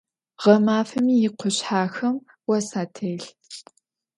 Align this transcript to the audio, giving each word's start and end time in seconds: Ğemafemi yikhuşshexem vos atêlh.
Ğemafemi 0.43 1.13
yikhuşshexem 1.21 2.15
vos 2.45 2.69
atêlh. 2.81 3.27